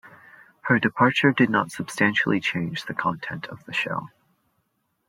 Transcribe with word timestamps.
Her 0.61 0.79
departure 0.79 1.31
did 1.31 1.51
not 1.51 1.71
substantially 1.71 2.39
change 2.39 2.85
the 2.85 2.95
content 2.95 3.45
of 3.45 3.63
the 3.65 3.71
show. 3.71 4.09